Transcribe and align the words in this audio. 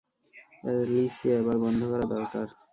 Alicia, 0.63 1.35
এবার 1.41 1.57
বন্ধ 1.63 1.81
করা 1.91 2.05
দরকার। 2.13 2.47